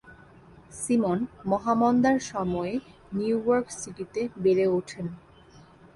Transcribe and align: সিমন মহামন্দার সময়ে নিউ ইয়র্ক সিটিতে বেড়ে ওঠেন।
সিমন 0.81 1.19
মহামন্দার 1.51 2.17
সময়ে 2.31 2.73
নিউ 3.17 3.37
ইয়র্ক 3.45 3.67
সিটিতে 3.79 4.21
বেড়ে 4.43 4.65
ওঠেন। 4.77 5.05